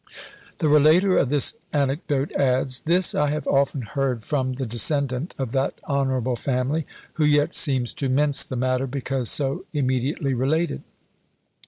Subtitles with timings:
[0.57, 5.51] The relater of this anecdote adds, "This I have often heard from the descendant of
[5.51, 10.81] that honourable family, who yet seems to mince the matter, because so immediately related."